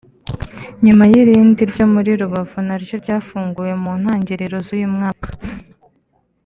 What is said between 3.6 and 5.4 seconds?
mu ntangiriro z’uyu mwaka